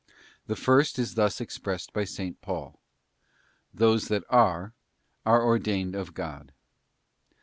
The 0.47 0.55
first 0.55 0.97
is 0.97 1.13
thus 1.13 1.39
expressed 1.39 1.93
by 1.93 2.07
8. 2.17 2.41
Paul: 2.41 2.79
'Those 3.71 4.07
that 4.07 4.23
are, 4.31 4.73
are 5.27 5.45
ordained 5.45 5.93
of 5.95 6.15
God. 6.15 6.53